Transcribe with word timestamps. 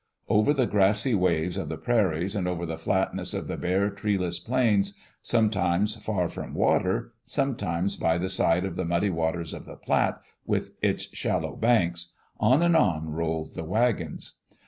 Over 0.27 0.51
the 0.51 0.65
grassy 0.65 1.13
waves 1.13 1.57
of 1.57 1.69
the 1.69 1.77
prairies, 1.77 2.35
and 2.35 2.47
over 2.47 2.65
the 2.65 2.79
flatness 2.79 3.35
of 3.35 3.45
the 3.47 3.55
bare, 3.55 3.91
treeless 3.91 4.39
plains, 4.39 4.95
sometimes 5.21 5.95
far 5.97 6.27
from 6.27 6.55
water, 6.55 7.13
sometimes 7.23 7.95
by 7.97 8.17
the 8.17 8.27
side 8.29 8.65
of 8.65 8.75
the 8.75 8.83
muddy 8.85 9.11
waters 9.11 9.53
of 9.53 9.65
the 9.65 9.75
Platte, 9.75 10.19
with 10.43 10.71
its 10.81 11.13
shallow 11.15 11.55
banks— 11.55 12.13
on 12.39 12.63
and 12.63 12.75
on 12.75 13.11
rolled 13.11 13.53
the 13.53 13.63
wagons. 13.63 14.37